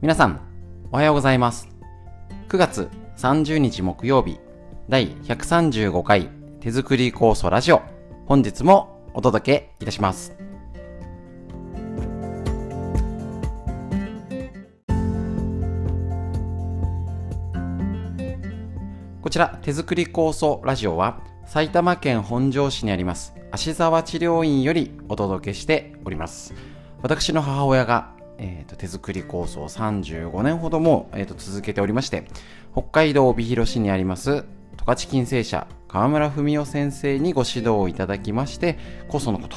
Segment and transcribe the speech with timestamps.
[0.00, 0.40] 皆さん、
[0.92, 1.68] おはようございます。
[2.50, 4.38] 9月30日木曜日、
[4.88, 7.82] 第135回手作り酵素ラジオ、
[8.26, 10.36] 本日もお届けいたします。
[19.20, 26.54] こちら、手作り酵素ラジオは、埼玉県本庄市にあります、芦沢治療院よりお届けしております。
[27.02, 32.24] 私の母親が、えーと手作り酵素を35年ほども、えーと続けておりまして、
[32.72, 34.44] 北海道帯広市にあります、
[34.76, 39.56] 十勝金星社川村文夫先生にご指導をいただきまして、酵素のこと、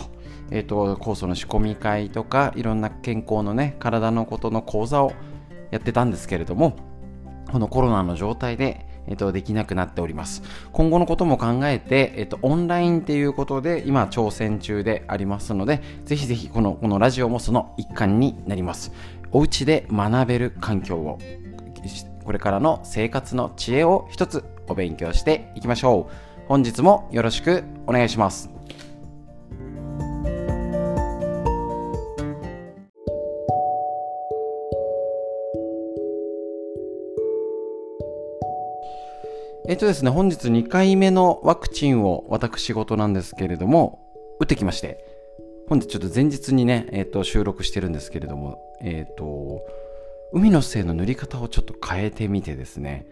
[0.50, 5.14] えーと、酵素の仕込み会とか、いろんな健康のね、体のことの講座を
[5.72, 6.78] やってたんですけれども、
[7.52, 10.44] このコロナの状態で、えっと、できなくなっております。
[10.72, 18.92] 今後のことも考えて、えっと、オンラインっていうことで、今、挑戦中でありますので、ぜひぜひ、この、このラジオもその一環になります。
[19.32, 21.20] お家で学べる環境を、
[22.24, 26.32] これからの生活の知恵を一つお勉強していきましょう。
[26.48, 28.61] 本日もよろしくお願いします。
[39.72, 44.06] えっとですね、本日2回目のワクチンを私事なんですけれども、
[44.42, 44.98] 打ってきまして、
[45.70, 49.62] 本日ちょっと前日にね、えっと、収録してるんですけれども、えっと、
[50.34, 53.08] 海の精の塗り方をちょっと変えてみてですね、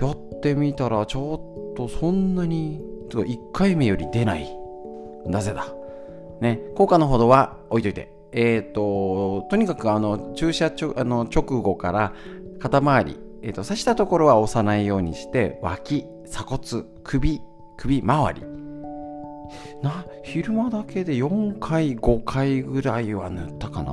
[0.00, 2.80] やってみたらちょっとそんなに、
[3.10, 4.48] 1回目より出ない。
[5.26, 5.66] なぜだ？
[6.40, 8.10] ね、効果のほどは置いといて。
[8.32, 12.14] えっ、と、とにかくあの、注射ちょあの直後から
[12.60, 17.40] 肩周り、えっ、と、刺したところは押さないようにして、脇、鎖骨、首、
[17.76, 18.46] 首周り。
[19.82, 23.92] な、昼間だけで4回、5回ぐらいは塗ったかな？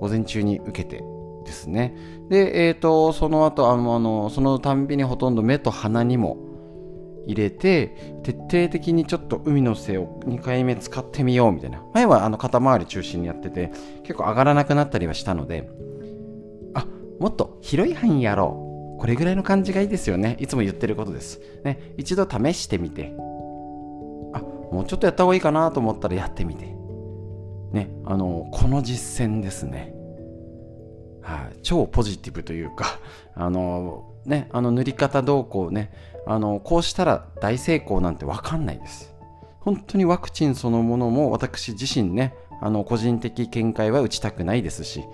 [0.00, 1.02] 午前中に受けて
[1.44, 1.94] ですね。
[2.28, 6.36] で、えっ、と、その後、あの、そのたんびにほとんど目と鼻にも
[7.26, 11.82] 入れて、徹底的にちょっと海の精を2回目使ってみようみたいな。
[11.94, 13.70] 前はあの肩周り中心にやってて、
[14.02, 15.68] 結構上がらなくなったりはしたので、
[17.18, 18.64] もっと広い範囲やろ
[18.96, 19.00] う。
[19.00, 20.36] これぐらいの感じがいいですよね。
[20.40, 21.40] いつも言ってることです。
[21.64, 23.14] ね、一度試してみて、
[24.32, 24.40] あ、
[24.72, 26.66] もうちょっとやった方がいいかなと思ったらやってみて。
[27.72, 29.94] ね、あの、この実践ですね。
[31.22, 32.98] はい、超ポジティブというか、
[33.34, 35.92] あの、ね、あの塗り方どうこうね、
[36.26, 39.14] あの、こうしたら大成功なんてわかんないです。
[39.60, 45.04] 本当にワクチンそのものも私自身ね、あの、個人的見解は打ちたくないですし、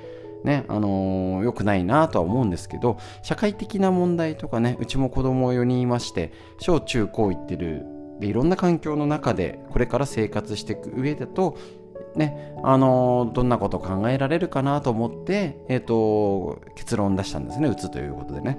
[0.44, 7.84] ね、あの良くないなとは思うんですけど、社会的な問題とかね、うちも子供4人いまして、小中高行ってる、
[8.20, 11.56] で、いろんな環境の中で、これから生活していく上だと、
[12.14, 18.58] ね、あのどんなこと考えられるかなと思って、えっ、と、結論出したんですね、打つということでね。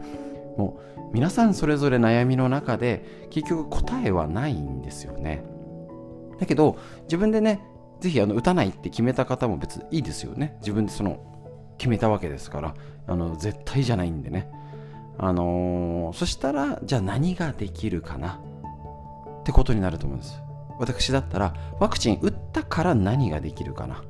[0.58, 5.44] もう、皆さんそれぞれ悩みの中で、結局答えはないんですよね。
[6.40, 7.62] だけど、自分でね、
[8.00, 10.58] ぜひあの打たないって決めた方も別にいいですよね。
[10.60, 11.35] 自分でその、
[11.78, 12.76] 決めたわけですから、
[13.08, 14.50] あの、絶対じゃないんでね。
[15.18, 18.40] あのーそしたら、じゃあ何ができるかな？
[19.42, 20.42] ってことになると思うんです。
[20.80, 24.04] 私だったら、ワクチン打ったから何ができるかな？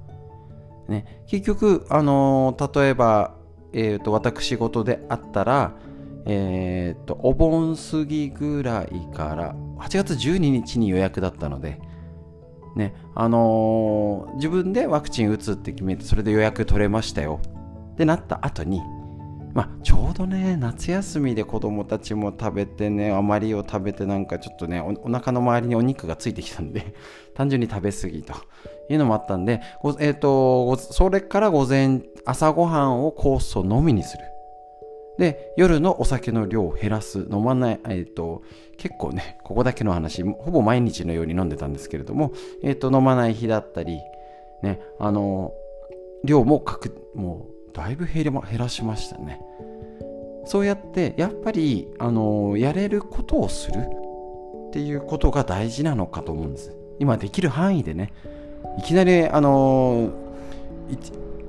[0.88, 3.36] ね、結局、あのー例えば、
[3.74, 5.74] えー、と私事であったら、
[6.26, 11.80] えー、とお盆過ぎぐらいから8月12日に予約だったので、
[12.76, 17.42] ねあの自分でワクチン打つって決めてそれで予約取れましたよ
[17.96, 18.82] ってなった後に、
[19.54, 26.94] まあ、ちょうどね夏休みで子供たちも食べてね余りを食べてなんかちょっとねおお腹の周りにお肉がついてきたんで
[27.34, 28.34] 単純に食べ過ぎと。
[28.88, 34.24] いうのもあったんでごえっ、とごそれから午前朝ごはんを酵素のみにする。
[35.18, 37.28] で夜のお酒の量を減らす。
[37.32, 38.44] 飲まない、えっと
[38.78, 42.32] 結構ねここだけの話ほぼ毎日のように飲んでたんですけれども、
[42.62, 44.02] えっと飲まない日だったり
[44.62, 45.52] ねあの
[46.24, 49.42] 量もかくもうだいぶ減らしましたね。
[50.46, 56.76] そうやってやっぱりあのやれることをするっていうことが大事なのかと思うんです。
[57.00, 58.14] 今できる範囲でね。
[58.78, 60.12] いきなりあの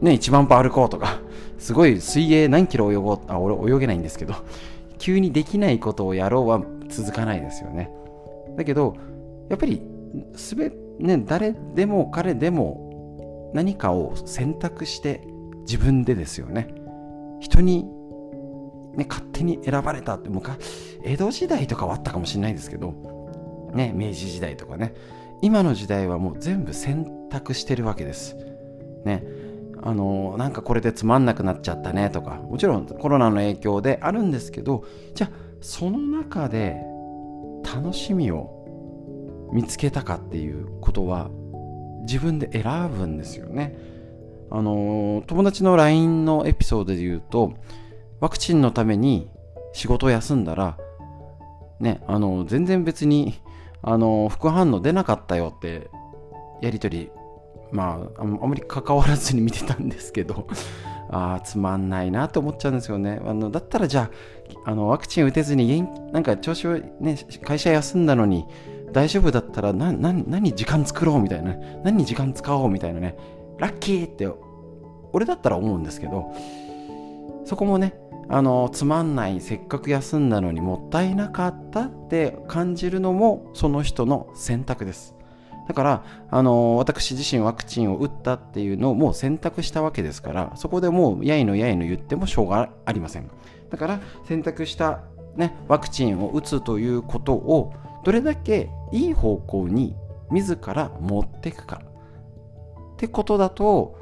[0.00, 1.20] ね1万歩歩こうとか
[1.58, 4.34] すごい水泳何キロ泳ごうあ俺泳げないんですけど
[4.98, 7.90] 急にできないことをやろうは続かないですよね。
[8.56, 8.94] だけど
[9.48, 9.80] やっぱり
[10.34, 15.20] すべね誰でも彼でも何かを選択して
[15.66, 16.74] 自分でですよね。
[17.40, 17.84] 人に、
[18.94, 20.56] ね、勝手に選ばれたって昔
[21.04, 22.92] 江戸時代とかはあったかもしれないですけど
[23.74, 24.94] ね明治時代とかね。
[25.42, 28.36] 今の時代はもう全部選択してるわけです。
[29.04, 29.24] ね。
[29.82, 34.84] あのなんかこれでつまんなくなっちゃったねとかもちろんコロナの影響であるんですけど
[35.14, 35.30] じゃあ
[35.60, 36.76] その中で
[37.62, 41.30] 楽しみを見つけたかっていうことは
[42.00, 43.95] 自分で選ぶんですよね。
[44.50, 47.54] あの友達の LINE のエピソードで言うと
[48.20, 49.28] ワクチンのために
[49.72, 50.78] 仕事を休んだら
[51.80, 53.34] ねあの全然別に
[53.82, 55.90] あの副反応出なかったよって
[56.62, 57.10] やり取り
[57.72, 60.46] まああんまり関わらずに 見てたんですけど
[61.10, 63.20] あつまんないなと思っちゃうんですよね。
[63.24, 64.10] あのだったらじゃ
[64.64, 68.44] ああのワクチン打てずになんか調子をね会社休んだのに
[68.92, 71.54] 大丈夫だったらなな何時間作ろうみたいな
[71.84, 73.16] 何時間使おうみたいなね
[73.58, 74.28] ラッキーって
[75.12, 76.34] 俺だったら思うんですけど
[77.44, 77.94] そこもね
[78.28, 85.14] あのつまんないせっかく休んだのにもったいなかったって感じるのもその人の選択です。
[85.68, 93.30] だからあの私自身ワクチンを打ったっていうのをもう選択したわけですからそこでもうやいのやいの言ってもしょうがありません。
[93.70, 95.02] だから選択した、
[95.36, 97.72] ね、ワクチンを打つということを
[98.04, 99.96] どれだけいい方向に
[100.30, 101.82] 自ら持っていくか。
[102.96, 103.98] ってことだと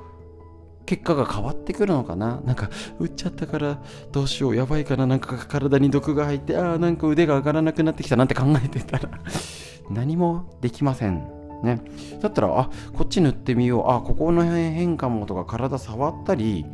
[0.86, 2.40] 結果が変わってくるのかな？
[2.44, 2.68] なんか、
[2.98, 3.82] 打っちゃったから
[4.12, 9.08] どうしよう、やばいから、なんか体に毒が入って、ああ、なんか腕が上がらなくなってきたなんて考えてたら
[9.90, 11.26] 何もできません。
[11.62, 11.80] ね。
[12.20, 16.66] だったら、あ、こっち塗ってみよう、あ、ここの辺変かもとか体触ったり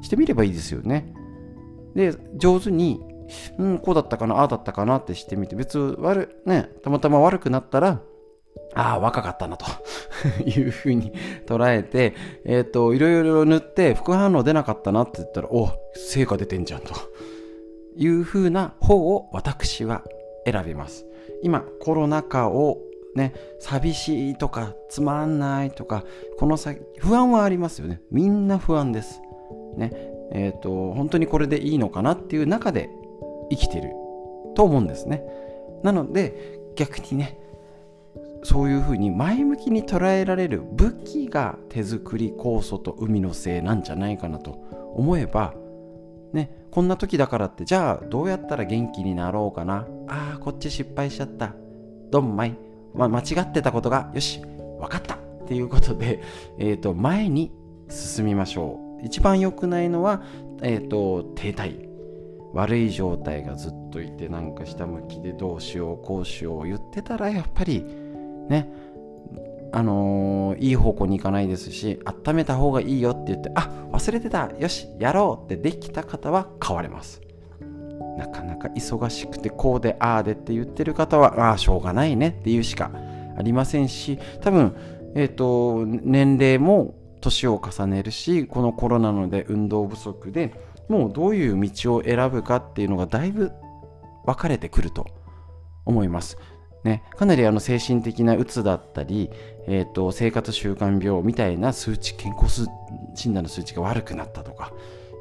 [0.00, 1.12] してみればいいですよね。
[1.94, 3.02] で、上手に、
[3.58, 8.00] うん、こうだったかな、ああだったかなってしてみて、別悪、ね、たまたま悪くなったら、
[8.74, 9.66] ああ、若かったなと
[10.48, 11.12] いうふうに
[11.46, 12.14] 捉えて、
[12.44, 16.94] えっ、ー、と、いろいろ塗って副反応出なかったなって言ったら、お成果出てんじゃんと
[17.96, 20.02] いうふうな方を私は
[20.46, 21.06] 選びます。
[21.42, 22.78] 今、コロナ禍を
[23.14, 26.04] ね、寂しいとか、つまんないとか、
[26.38, 28.00] この先、不安はありますよね。
[28.10, 29.20] みんな不安です。
[29.76, 29.90] ね、
[30.32, 32.88] えっ、ー、と、本当にこれでいいのかなっていう中で
[33.50, 33.90] 生きてる
[34.54, 35.24] と思うんですね。
[35.82, 37.38] なので、逆にね、
[38.42, 44.52] そういうふうに前向きに捉えられる武器が手作り酵素と海のせいなんじゃないかなと
[44.96, 45.54] 思えば
[46.32, 49.86] ねこんな時だからってじゃあどうやったら元気になろうかな？
[50.08, 51.54] あーこっち失敗しちゃった。
[52.10, 52.56] どんまい、
[52.94, 55.14] ま、間違ってたことがよし分かった。
[55.14, 56.22] っていうことで、
[56.58, 57.52] えー、と前に
[57.88, 59.04] 進みましょう。
[59.04, 60.22] 一番良くないのは、
[60.62, 61.88] えーと停滞。
[62.54, 67.84] 悪い状態がずっといてなんか下向きでどうしようこうしよう言ってたらやっぱり
[68.48, 68.70] ね。
[69.74, 77.22] あのー、いい方向に行かないですし温めた方がいいよって言ってあ忘れてたよしやろうってできた方は変われます。
[78.18, 82.90] なかなか忙しくてこうでああでって言ってる方はああしょうがないねっていうしか
[83.38, 84.76] ありませんし多分
[85.14, 90.52] えっ、ー、と年齢も年を重ねるしこのコロナので運動不足で
[90.88, 93.52] もうどういう道を選ぶかっていうのがだいぶ
[94.26, 95.06] 分かれてくると
[95.86, 96.36] 思います。
[96.84, 99.30] ね、かなりあの精神的なうつだったり、
[99.68, 102.66] えーと、生活習慣病みたいな数値健康
[103.14, 104.72] 診断の数値が悪くなったとか、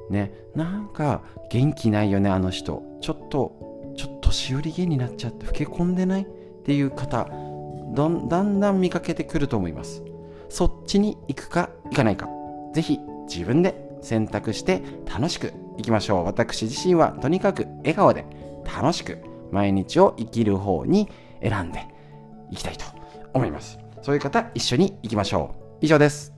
[0.09, 1.21] ね、なんか
[1.51, 2.83] 元気ないよねあの人。
[3.01, 6.25] ちょっとちょっと年寄り気になっちゃって老け込んでないっ
[6.63, 7.29] ていう方
[7.93, 10.03] だんだん見かけてくると思います。
[10.49, 12.27] そっちに行くか行かないか。
[12.73, 16.25] ぜひ自分で選択して楽しくいきましょう。
[16.25, 18.25] 私自身はとにかく笑顔で
[18.65, 19.19] 楽しく
[19.51, 21.09] 毎日を生きる方に
[21.41, 21.87] 選んで
[22.49, 22.85] いきたいと
[23.33, 23.79] 思います。
[24.01, 25.85] そういう方、一緒に行きましょう。
[25.85, 26.33] 以上です。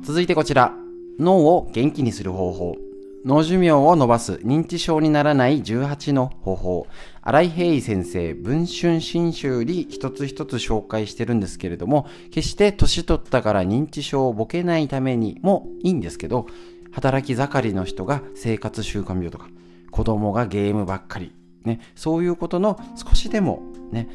[0.00, 0.72] 続いてこちら、
[1.18, 2.87] 脳を元気にする方法。
[3.24, 6.86] 脳寿命を伸ばす認知症にならない18の方法。
[7.22, 16.46] 新井平井先生、文春新書より一つ一つ紹介してるんですけれども、決して年取ったから認知症をボケないためにもいいんですけど、
[16.92, 19.48] 働き盛りの人が生活習慣病とか、
[19.90, 21.32] 子供がゲームばっかり、
[21.64, 24.08] ね、そういうことの少しでもね、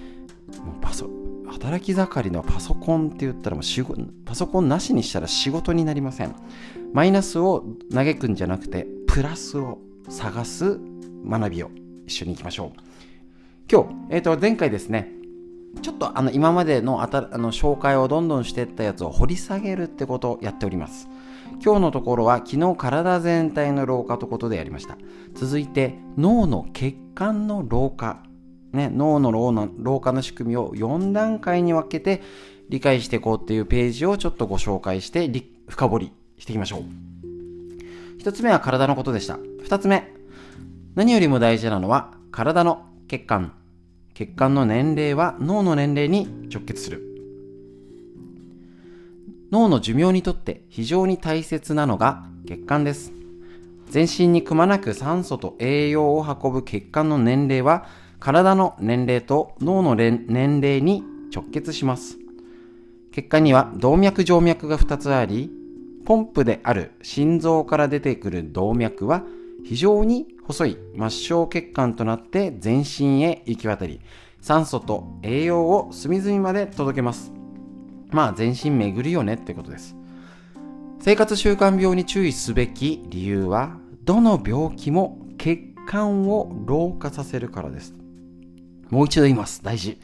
[0.66, 1.23] もうパソ
[1.54, 6.36] 働き盛りのパソコンって言ったらもうパソコンなしにしたら仕事になりません。
[6.94, 9.80] マイナスを嘆くんじゃなくて、プラスを
[10.10, 10.80] 探す
[11.26, 11.70] 学びを
[12.06, 12.80] 一緒に行きましょう。
[13.72, 15.12] 今日、え、ー、と、前回ですね、
[15.82, 21.08] ちょっとあの今までのあたあの紹介をどんどんしていったやつを掘り下げるってことをやっております。
[21.64, 24.98] 今日のところは昨日体全体の老化ということでやりました。
[25.34, 28.24] 続いて脳の血管の老化、
[28.74, 29.32] ね、脳の
[29.78, 32.22] 老化の仕組みを4段階に分けて
[32.70, 35.32] 理解していこうっていうページをちょっとご紹介して
[35.68, 36.84] 深掘りしていきましょう。
[38.22, 39.36] 1つ目は体のことでした。
[39.36, 40.12] 2つ目、
[40.96, 43.54] 何よりも大事なのは体の血管
[44.14, 47.02] 血管の年齢は脳の年齢に直結する
[49.52, 53.12] 脳の寿命にとって非常に大切なのが血管です
[53.90, 57.88] 全身にくまなく酸素と栄養を運ぶ血管の年齢は
[58.24, 62.18] 体の年齢と脳の年齢に直結します。
[63.12, 65.52] 血管には動脈静脈が2つあり
[66.06, 69.24] ポンプである心臓から出てくる動脈は
[69.66, 74.00] 非常に細い末梢血管となって全身へ行き渡り
[74.40, 77.34] 酸素と栄養を隅々まで届けます。
[78.12, 79.98] まあ全身巡るよねってことです。
[81.02, 83.76] 生活習慣病に注意すべき理由は
[84.06, 88.03] どの病気も血管を老化させるからです。
[88.94, 89.64] もう一度言います。
[89.64, 90.00] 大事。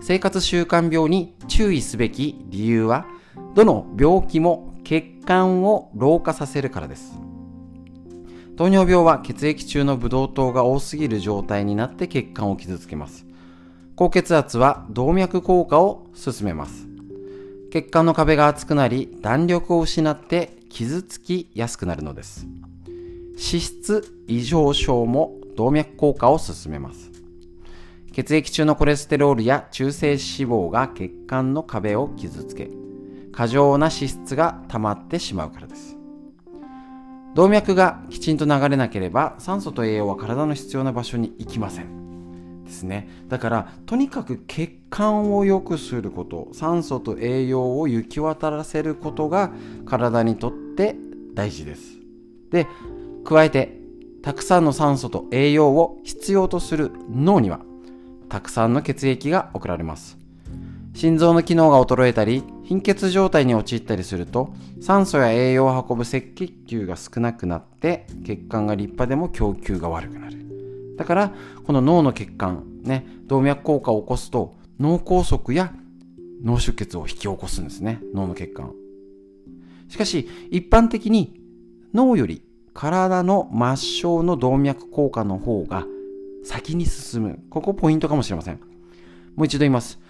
[0.00, 3.04] 生活習慣病に注意すべき理由は
[3.56, 7.18] どの病気も血管を老化させるからです。
[8.56, 13.26] 糖尿病は血液中のブドウ糖が多すぎる状態になって血管を傷つけます。
[13.96, 16.86] 高血圧は動脈硬化を進めます。
[17.72, 22.46] 血管の壁が厚くなり弾力を失って傷つきやすくなるのです。
[23.32, 27.17] 脂質異常症も動脈硬化を進めます。
[28.18, 32.68] 血液中のコレステロールや中性脂肪が血管の壁を傷つけ
[33.30, 35.96] 過剰な脂質が溜まってしまうからです。
[37.36, 42.64] 動脈がきちんと流れなければ酸素と栄養は体の必要な場所に行きません。
[42.64, 43.08] ですね。
[43.28, 49.52] だからとにかく血管を良くすること酸素と栄養を行き渡らせることが
[49.86, 50.96] 体にとって
[51.34, 52.00] 大事です。
[52.50, 52.66] で
[53.24, 53.78] 加えて
[54.22, 57.60] たくさんの酸素と栄養を必要とする脳には
[58.28, 60.18] たくさんの血液が送られます。
[60.94, 70.96] 心臓の機能が衰えたり貧血状態に陥ったりすると酸素や栄養を運ぶ赤血球が少なくなって血管が立派でも供給が悪くなる。
[70.96, 71.32] だから
[71.64, 75.72] この脳の血管ね動脈硬化を起こすと脳梗塞や
[76.42, 78.00] 脳出血を引き起こすんですね。
[78.12, 78.72] 脳の血管。
[79.88, 81.40] しかし一般的に
[81.94, 82.42] 脳より
[82.74, 85.86] 体の末梢の動脈硬化の方が
[86.48, 87.38] 先に進む。
[87.50, 88.54] ここポイントかもしれません。
[89.36, 90.00] もう一度言います。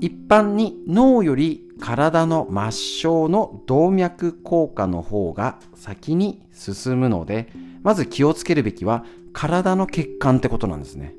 [0.00, 2.54] 一般に脳より体の末
[3.02, 11.14] 梢の動脈硬化の方が先に進むので、まず気をつけるべきは体の血管ってことなんですね。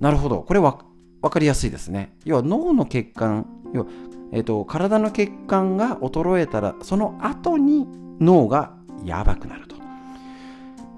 [0.00, 0.42] なるほど。
[0.42, 0.80] これは
[1.22, 2.16] 分かりやすいですね。
[2.24, 3.86] 要は脳の血管、要は、
[4.32, 7.86] えーと、体の血管が衰えたら、その後に
[8.18, 8.74] 脳が
[9.04, 9.65] やばくなる。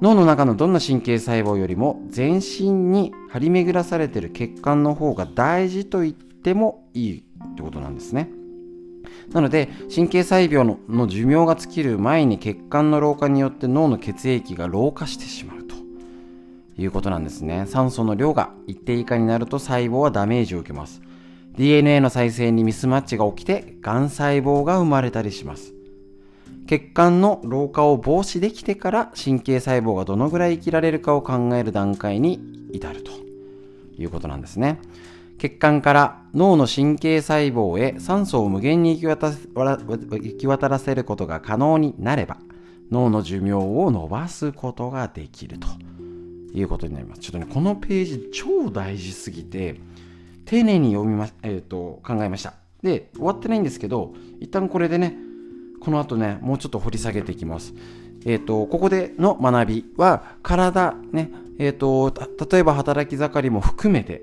[0.00, 8.30] 脳の中のどんな神経細胞よりも全身に張り巡らされている血管の方が大事と言ってもいいってことなんですね。
[9.32, 15.74] なので神経細胞の寿命が尽きる前に血管の老化によって脳の血液が老化してしまうと
[16.78, 17.66] いうことなんですね。
[17.66, 21.02] 酸素の量が一定以下になると細胞はダメージを受けます。
[21.56, 25.74] DNA の再生にミスマッチが起きてがん細胞が生まれたりします。
[26.68, 33.10] 血管の老化を防止できてから神経細胞がどのぐらい生きられるかを考える段階に至ると
[33.96, 34.78] いうことなんですね。
[35.38, 42.36] 血管から脳の神経細胞へ酸素を無限に行き渡らせることが可能になれば
[42.90, 45.68] 脳の寿命を伸ばすことができると
[46.52, 47.22] いうことになります。
[47.22, 49.80] ちょっとね、このページ超大事すぎて
[50.44, 52.52] 丁寧に読みま、えーと考えました。
[52.82, 55.16] で、終わってないんですけど、一旦これでね、
[55.80, 57.74] この後ね、もうちょっと掘り下げていきます。
[58.24, 62.12] えっ、ー、と、ここでの学びは、体、ね、えっ、ー、と、
[62.50, 64.22] 例えば働き盛りも含めて、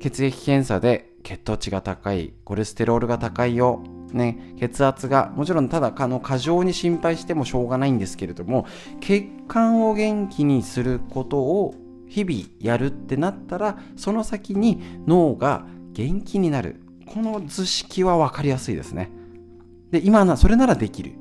[0.00, 3.82] 血液検査で血糖値が高い、コレステロールが高いよ、
[4.12, 8.66] ね、血圧が、もちろんただあの過剰に心配してもしょうがないんですけれども、
[9.00, 11.74] 血管を元気にすることを
[12.08, 16.80] 日々やるってなったら、その先に脳が元気になる。
[17.06, 19.10] この図式は分かりやすいですね。
[19.94, 21.12] で、今な、それならできる。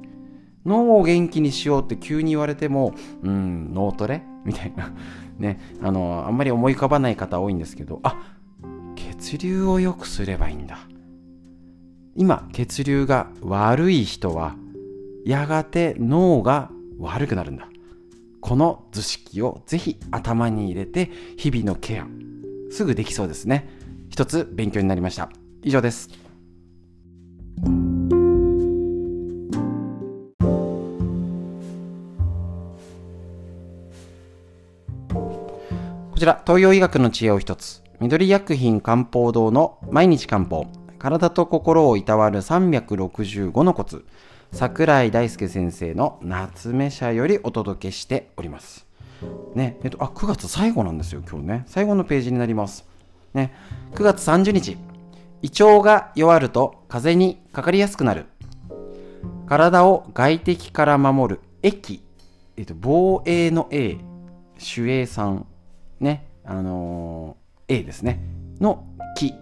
[0.65, 4.23] 脳を元気にしようって急に言われても、うん、脳トレ？
[4.45, 4.91] みたいな。
[5.37, 8.35] ね、あの、あんまり思い浮かばない方多いんですけど、あ、
[8.95, 10.79] 血流を良くすればいいんだ。
[12.15, 14.55] 今、血流が悪い人は、
[15.23, 17.69] やがて脳が悪くなるんだ。
[18.41, 22.07] この図式をぜひ頭に入れて、日々のケア、
[22.71, 23.69] すぐできそうですね。
[24.09, 25.29] 一つ勉強になりました。
[25.61, 26.09] 以上です。
[36.23, 37.83] ちら、東洋医学の知恵を一つ。
[37.99, 40.67] 緑薬品漢方堂の毎日漢方。
[40.97, 44.05] 体と心をいたわる365のコツ。
[44.53, 48.87] 桜井大輔先生の夏目社よりお届けしております。
[49.53, 51.63] ね、えっと、あ、9月最後なんですよ、今日ね。
[51.65, 52.87] 最後のページになります。
[53.33, 53.53] ね、
[53.93, 54.77] 9月30日、
[55.41, 58.27] 胃腸が弱ると風邪にかかりやすくなる。
[59.45, 62.01] 体を外敵から守る液、
[62.55, 63.97] えっと、防衛の A、
[64.77, 65.47] 守衛さん、
[66.03, 68.19] ね、あのー、A ですね、
[68.59, 69.33] の気、液。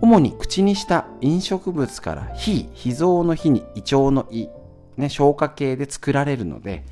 [0.00, 4.48] 主に口にした飲食物から非、脾臓の脾に胃腸の胃、
[4.96, 6.84] ね、消化系で作られるので、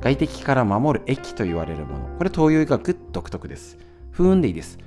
[0.00, 2.16] 外敵から守る液と言われるもの。
[2.18, 3.78] これ東洋医学独特です。
[4.10, 4.78] 不運でいいです。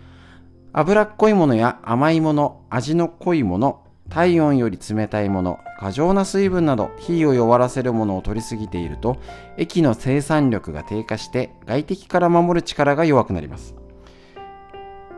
[0.72, 9.18] 脂っこいものや甘いもの、味の濃いもの、体温より冷たいもの、過剰な水分など火を弱らせるものを取りすぎていると、
[9.58, 13.76] 液の生産力が低下して外敵から守る力が弱くなります。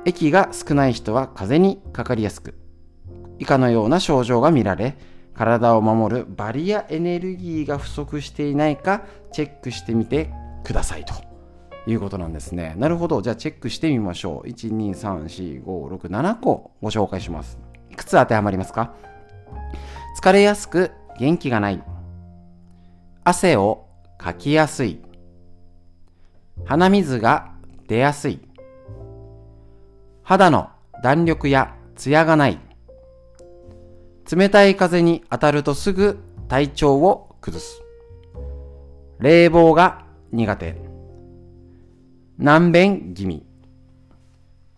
[0.05, 2.55] 液が少ない人は風邪にかかりやすく、
[3.39, 4.97] 以下のような症状が見られ、
[5.33, 10.31] 体を守るバリアエネルギーが不足していないかチェックしてみて
[10.63, 11.13] くださいと
[11.85, 12.73] いうことなんですね。
[12.77, 13.21] なるほど。
[13.21, 14.47] じゃあチェックしてみましょう。
[14.47, 17.66] 1、2、3、4、5、6、7個ご紹介します。
[17.97, 18.93] くつ当てはまりますか？
[20.21, 21.83] 疲れやすく元気がない。
[23.25, 23.87] 汗を
[24.17, 25.01] かきやすい。
[26.65, 27.53] 鼻水が
[27.87, 28.39] 出やすい。
[30.23, 30.69] 肌の
[31.03, 32.59] 弾力やツヤがない。
[34.31, 37.81] 冷たい風に当たるとすぐ体調を崩す。
[39.19, 40.75] 冷房が苦手。
[42.37, 43.45] 難便気味。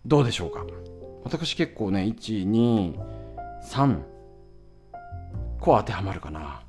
[0.06, 0.64] どうでしょうか？
[1.24, 2.98] 私結構ね、1、2、
[3.62, 3.98] 3
[5.60, 6.62] 個当てはまるかな。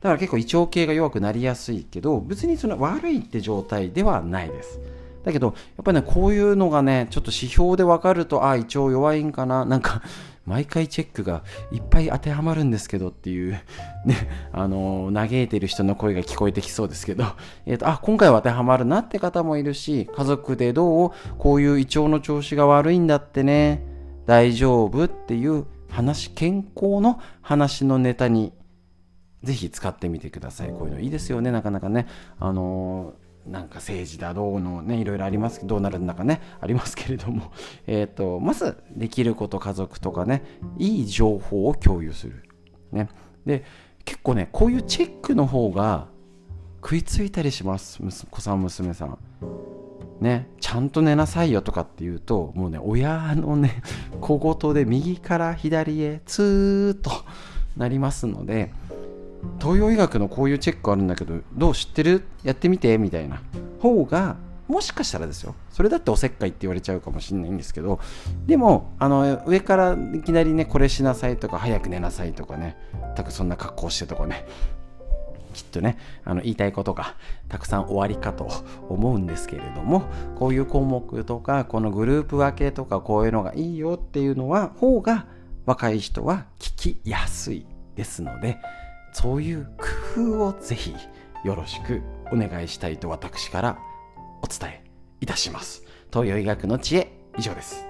[0.00, 4.80] だから結構胃腸系が弱くなりやすいけど、別にその悪いって状態ではないです。
[5.24, 10.02] だけど、やっぱりね、こういうのがね、ちょっと指標でわかると、ああ、胃腸弱いんかな、なんか
[10.46, 13.52] 毎回チェックがいっぱい当てはまるんですけどっていう、
[14.04, 17.24] ね、あの嘆いてる人の声が聞こえてきそうですけど、
[17.64, 23.82] えっ、ー、と、あ、今回は当てはまるなって方もいるし、家族でどうこういう胃腸の調子が悪いんだってね、
[24.26, 28.52] 大丈夫っていう話、健康の話のネタに
[29.42, 30.68] ぜひ使ってみてください。
[30.68, 32.06] こういうのいいですよね、なかなかね。
[32.38, 33.14] あの
[33.46, 37.52] なんか政治だどうのねいろいろありますどうなるんだかねありますけれども
[37.86, 40.42] えっ、とまずできること家族とかね
[40.78, 42.42] いい情報を共有する。
[42.92, 43.08] ね。
[43.44, 43.64] で
[44.04, 46.08] 結構ねこういうチェックの方が
[46.82, 49.18] 食いついたりします息子さん娘さん。
[50.20, 50.48] ね。
[50.60, 53.82] ちゃんと寝なさいよとかっていうともうね親のね
[54.22, 57.10] 小言で右から左へツーッと
[57.76, 58.72] なりますので
[59.60, 62.24] 東洋医学のこういうチェックあるんだけどどう知ってる？
[62.42, 63.40] やってみてみたいな。
[63.80, 65.54] 方がもしかしたらですよ。
[65.70, 68.00] それだっておせっかいって言われちゃうかもしれないんですけど。
[68.46, 72.76] でもあの上からいきなりねこれしなさいとか早く寝なさいとかね。
[73.14, 74.46] たくそんな格好してとかね。
[75.52, 77.14] きっとねあの言いたいことが
[77.48, 78.48] たくさん終わりかと
[78.88, 80.02] 思うんですけれども
[80.36, 85.26] こういう項目とかこのグループ分けとかこういうのがいいよっていうのは方が
[85.64, 88.58] 若い人は聞きやすいですので
[89.14, 89.64] そういう
[90.16, 90.94] 工夫をぜひ
[91.44, 93.78] よろしくお願いしたいと私から
[94.42, 94.84] お伝え
[95.20, 95.84] いたします。
[96.12, 97.86] 東洋医学の知恵以上です。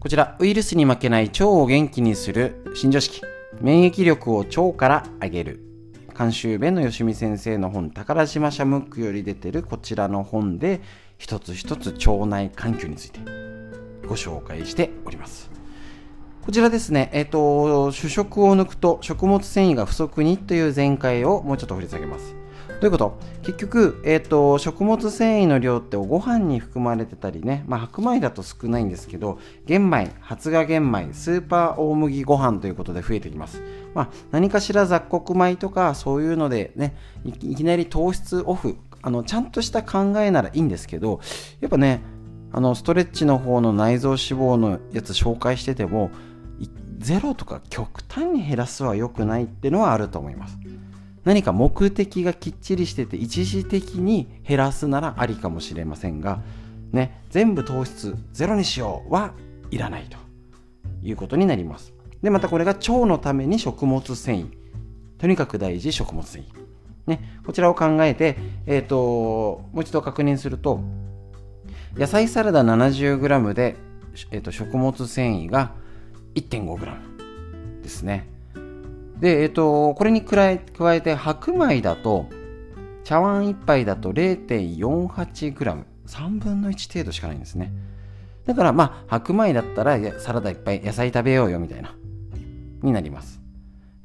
[0.00, 3.22] こちら、ウイルスに負けない腸を元気にする新常識。
[3.60, 5.71] 免疫力を腸から上げる。
[6.22, 10.80] 監修弁の吉見先生の本宝島社ムックより出てるこちらの本で
[11.18, 13.18] 一つ一つ腸内環境について
[14.06, 15.50] ご紹介しております
[16.42, 22.41] こちらですね、えっ、ー、と、主食を抜くと食物繊維が不足にという前回をもうちょっと振り下げます。
[22.82, 33.62] どういうこと結局、えっ、ー、と、食物繊維の量ってご飯に含まれてたりね、まあ、白米だと少ないんですけど、玄米、発芽玄米、スーパー大麦ご飯ということで増えてきます。
[33.94, 41.20] まあ、何かしら雑穀米とかそういうのでね、いきなり糖質オフ、あの、ちゃんとした考えならいいんですけど、
[41.60, 42.02] やっぱね、
[42.50, 46.10] あの、ストレッチの方の内臓脂肪のやつ紹介してても、
[46.98, 50.56] ゼロとか極端に減らすは良くないっていうのはあると思います。
[51.24, 56.40] 何か目的がきっちりしてて一時的に減らすならありかもしれませんが、
[56.92, 59.34] ね、全部糖質ゼロにしようは
[59.70, 60.18] いらないと
[61.02, 61.92] いうことになります。
[62.22, 64.46] で、またこれが腸のために食物繊維。
[65.18, 66.46] とにかく大事食物繊維。
[67.06, 70.80] ね、こちらを考えて、え、ー、と、もう一度確認すると、
[71.96, 73.76] 野菜サラダ 70g で、
[74.30, 75.72] えーと、食物繊維が
[76.34, 78.28] 1.5g ですね。
[79.22, 82.28] で、えっ、と、これに加え加えて白米だと、
[83.04, 87.72] 茶碗1杯だと 0.48g、3分の1程度しかないんですね。
[88.46, 91.94] だからまあ白米だったらサラダいっぱい野菜食べようよみたいな
[92.82, 93.40] になります。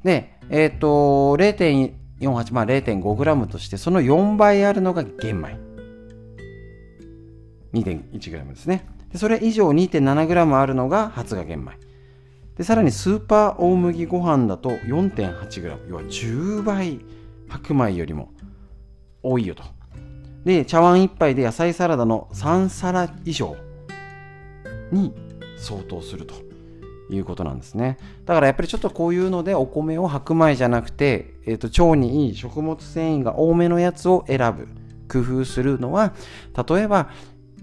[0.04, 5.58] でえっ、ー、と0.48まあ 0.5g としてその4倍あるのが玄米。
[7.72, 8.86] 2.1g ですね。
[9.12, 11.87] でそれ以上 2.7g あるのが発芽玄米。
[12.58, 17.00] でさらにスーパー大麦ご飯だと 4.8g 要は10倍
[17.48, 18.32] 白米よりも
[19.22, 19.62] 多いよと。
[20.44, 23.56] で茶碗1杯で野菜サラダの3皿以上
[24.90, 25.14] に
[25.56, 26.34] 相当すると
[27.10, 27.96] いうことなんですね。
[28.24, 34.68] だからやっぱりちょっとこういうのでお米を白米じゃなくて、えーと、腸にいい食物繊維が多めのやつを選ぶ
[35.08, 36.12] 工夫するのは
[36.68, 37.10] 例えば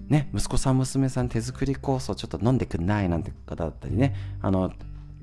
[0.08, 4.72] ね、息子さん娘さん手作り酵素ちょっと飲んでくんないなんて方だったりねあの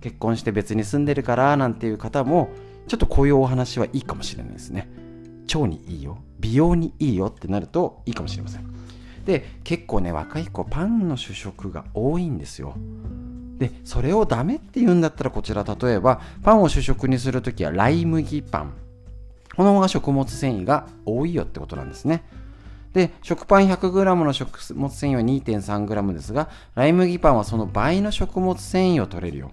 [0.02, 2.50] 結婚して別に住んでるからなんていう方も
[2.88, 4.90] ちょっとこういうお話はいいかもしれないですね。
[5.54, 6.18] 腸にいいよ。
[6.40, 8.66] 美容にいいよってなるといいかもしれません。
[9.26, 12.76] で結構ね若い子パンの主食が多いんですよ。
[13.58, 18.74] でそれをダメって言うんだったらこちら例えばパンを主食にするときはライ麦パン。
[19.56, 22.24] この方が食物繊維が多いよってことなんですね。
[22.94, 29.52] で食パン 100g の食物繊維は 2.3g ですがライ麦パンはその倍の食物繊維を取れるよ。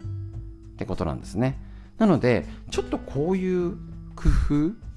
[0.74, 1.58] ってことなんですね。
[1.98, 3.76] なのでちょっとこういう
[4.14, 4.90] 工夫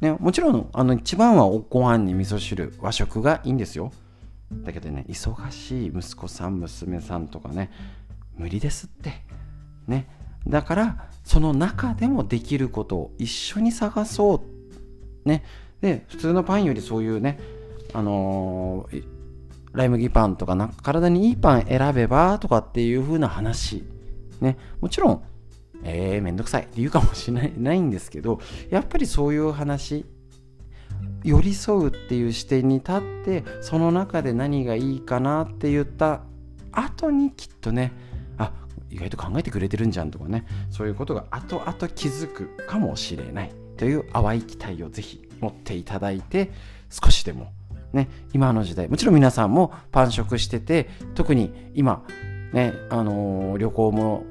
[0.00, 3.92] ね、もちろんあの一番はおご飯に味噌汁和食がいいんですよ。
[4.62, 7.70] だけどね忙しい息子さん娘さんとかね
[8.36, 9.22] 無理ですって。
[9.86, 10.08] ね。
[10.46, 15.28] だからその中でもできることを一緒に探そう。
[15.28, 15.44] ね。
[15.80, 17.38] で普通のパンよりそういうね
[17.92, 19.04] あのー、
[19.72, 23.84] ライ麦パンとかな体にいいパン選べばとかっていう風な話。
[24.40, 24.56] ね。
[24.80, 25.22] もちろん
[25.84, 30.04] えー、めんどくさいって言うかもしれないんですけどやっぱりそういう話
[31.22, 36.22] 寄り添うっていう視点に立ってその中で何がいいかなって言った
[36.72, 37.92] 後にきっとね
[38.38, 38.52] あ
[38.90, 46.52] 意外と考えてくれてるんじゃんとかねそういうことが後々気づくかもしれないという淡い期待をぜひ持っていただいて
[46.90, 47.52] 少しでも
[47.92, 48.88] ね今の時代。
[48.88, 52.04] もちろん皆さんもパン食してて特に今
[52.52, 54.24] ねあのー、旅行も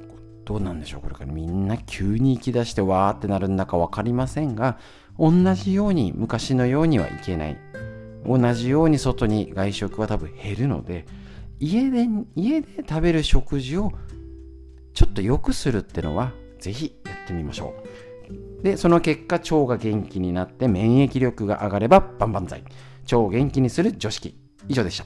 [0.46, 1.32] どうなんでしょうこれから。
[1.32, 4.78] みんな急に行き出してわーってなるんだか分かりませんが
[5.20, 7.58] 同じように昔のようにはいけない。
[8.26, 11.06] 同じように外に外食は多分減るので
[11.60, 13.94] 家で家で食べる食事を
[14.94, 17.74] ちょっと良くするってのはぜひやってみましょ
[18.60, 18.64] う。
[18.64, 22.64] でその結果腸が元気になって免疫力が上がれば万々歳。
[23.08, 25.06] 腸を元気にする常識以上でした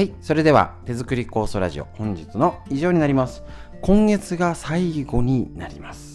[0.00, 3.42] はい、それでは手作り酵素ラジオ本日の以上になります。
[3.82, 6.09] 今月が最後になります。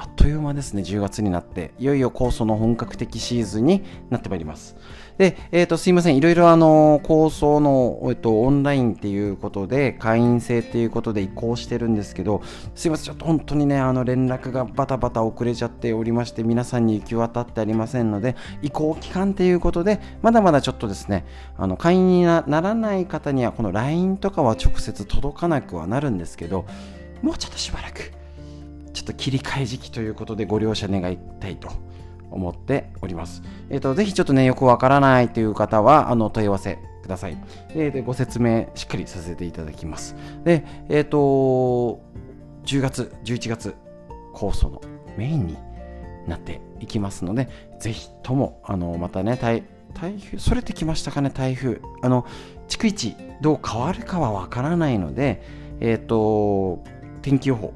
[0.00, 4.74] あっという間ですね、10月になって、いよいよ酵素の本格的シーズンになってまいります。
[5.18, 6.16] で、えっ、ー、と、すいません。
[6.16, 12.40] いろいろあの、構想の、えっと、オンラインっていうことで、会員制っていうことで移行してるんですけど、
[12.74, 13.04] すいません。
[13.04, 21.26] ちょっと本当にね、あの、連絡がバタバタ遅れちゃっておりまして、皆さんに行き渡ってありませんので、移行期間っていうことで、まだまだちょっとですね、
[21.58, 26.64] あの、会員にならない方には、この LINE とかは直接届かなくはなるんですけど、
[27.20, 28.10] もうちょっとしばらく、
[28.92, 31.70] ちょっと切り替え時期ということでご了承願いたいと
[32.30, 33.42] 思っております。
[33.70, 37.36] えっ、ー、と、ぜひちょっとね、よくわからないという方は、あの、問い合わせください。
[37.74, 40.14] で、ご説明しっかりさせていただきます。
[40.44, 42.00] で、えっ、ー、と、
[42.64, 43.74] 10月、11月、
[44.34, 44.80] 酵素の
[45.16, 45.56] メインに
[46.26, 47.48] なっていきますので、
[47.80, 51.80] ぜひとも、あの、またね、台台風、それてきましたかね、台風。
[52.02, 52.26] あの、
[52.68, 55.42] 逐一どう変わるかはわからないので、
[55.80, 56.82] えっ、と、
[57.22, 57.72] 天気予報、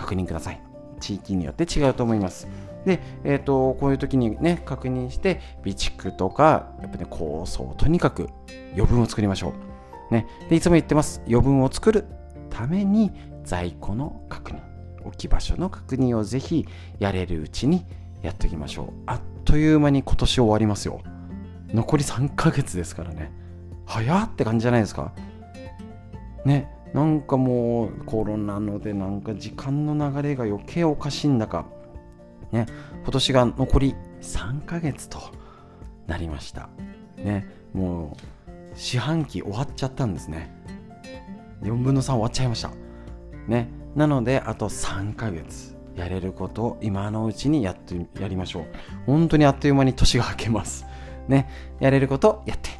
[0.00, 0.60] 確認ください。
[0.98, 2.48] 地域によって違うと思います。
[2.84, 8.28] で、えーと、こういう時にね確認して備蓄とかやっぱね構想とにかく
[8.74, 9.52] 余分を作りましょ
[10.10, 11.22] う、ね、でいつも言ってます。
[11.26, 12.06] 余分を作る
[12.48, 13.12] ために
[13.44, 14.60] 在庫の確認
[15.04, 16.66] 置き場所の確認をぜひ
[16.98, 17.84] やれるうちに
[18.22, 18.86] やっておきましょう。
[19.06, 21.00] あっという間に今年終わりますよ。
[21.72, 23.32] 残り3ヶ月ですからね。
[23.86, 25.12] 早って感じじゃないですか。
[26.44, 26.68] ね。
[26.94, 31.66] なんかもうコロナのでなんか時間の流れが余計おかしいんだか
[32.52, 32.66] ね、
[33.02, 35.18] 今年が残り3ヶ月と
[36.06, 36.68] なりました。
[37.16, 40.52] ね、もう四半期終わっちゃったんですね。
[41.62, 42.70] 4分の3終わっちゃいました。
[43.46, 48.64] ね、なのであと3ヶ月やれることを今のうちにやってやりましょう。
[49.06, 50.86] 本当にあっという間に年が明けます。
[51.28, 51.48] ね、
[51.78, 52.70] やれることやって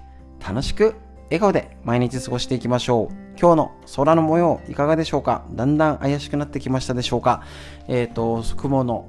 [0.44, 0.96] 楽しく
[1.30, 3.14] 笑顔で毎日過ごしていきましょう。
[3.40, 5.44] 今日の空の模様いかがでしょうか？
[5.52, 7.44] だんだん怪しくなってきましたでしょうか？
[7.86, 9.06] えっ、ー、と、雲の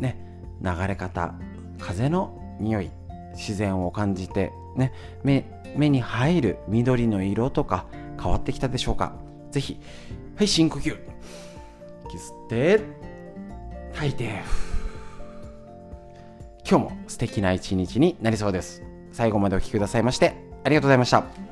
[0.00, 0.18] ね、
[0.60, 1.34] 流れ方、
[1.78, 2.90] 風の匂い、
[3.34, 5.44] 自然を感じて、ね、目
[5.76, 7.86] 目に入る緑の色とか
[8.20, 9.12] 変わってきたでしょうか？
[9.52, 9.78] ぜひ、
[10.36, 10.98] はい、深呼吸。
[12.06, 12.80] 息吸って、
[13.94, 14.42] 吐いて、
[16.68, 18.82] 今日も素敵な一日になりそうです。
[19.12, 21.51] 最後までお聴きくださいまして、ありがとうございました。